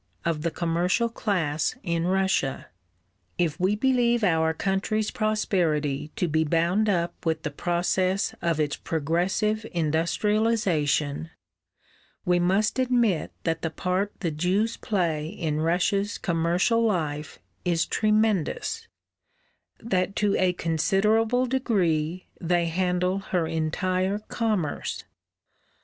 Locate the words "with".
7.23-7.43